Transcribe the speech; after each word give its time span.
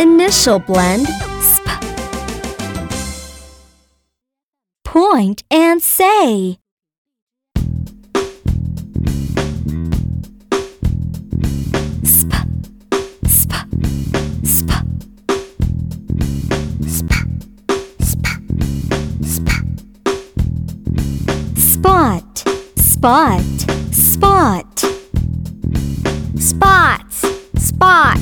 Initial 0.00 0.58
blend 0.60 1.06
sp. 1.44 1.68
Point 4.82 5.42
and 5.50 5.82
say. 5.82 6.56
Sp, 12.02 12.32
sp, 13.28 13.52
sp. 14.40 14.72
Sp, 16.88 17.12
sp, 18.00 18.24
sp. 19.20 19.48
Spot, 21.60 22.38
spot, 22.78 23.42
spot. 23.92 24.78
Spots, 26.38 27.26
spot, 27.58 28.18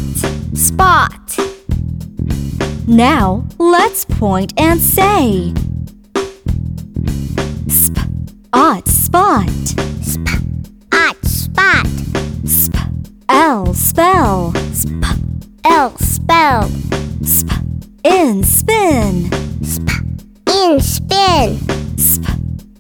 spot. 0.55 1.18
Now 2.89 3.45
let's 3.59 4.07
point 4.07 4.55
and 4.59 4.81
say. 4.81 5.53
Sp, 7.69 8.01
ot, 8.51 8.89
spot. 8.89 9.51
Sp, 10.01 10.25
ot, 10.91 11.23
spot. 11.23 11.87
Sp, 12.49 12.81
l, 13.29 13.75
spell. 13.75 14.55
Sp, 14.73 15.05
l, 15.67 15.99
spell. 15.99 16.63
Sp, 17.29 17.53
in, 18.05 18.43
spin. 18.43 19.31
Sp, 19.63 19.93
in, 20.49 20.81
spin. 20.81 21.59
Sp, 22.01 22.25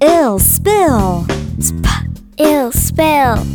ill, 0.00 0.38
spill. 0.38 1.26
Sp, 1.60 1.84
ill, 2.38 2.72
spill. 2.72 3.46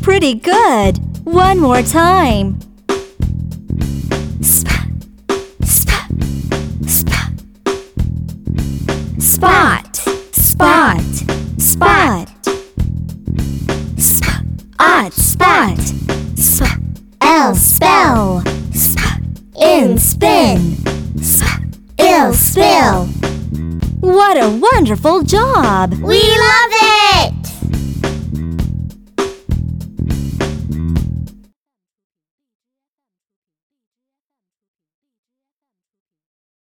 Pretty 0.00 0.32
good. 0.36 0.96
One 1.26 1.60
more 1.60 1.82
time. 1.82 2.65
Spot. 11.66 12.28
Sp, 13.98 14.24
ot, 14.78 15.12
spot. 15.12 15.78
Sp, 16.38 16.62
l, 17.20 17.54
spell. 17.56 18.42
Sp, 18.70 19.02
in, 19.60 19.98
spin. 19.98 20.76
Sp, 21.18 21.42
ill, 21.98 22.32
spill. 22.32 23.06
What 24.00 24.36
a 24.36 24.48
wonderful 24.48 25.22
job! 25.22 25.92
We 25.94 26.20
love 26.20 26.72
it! 26.72 27.35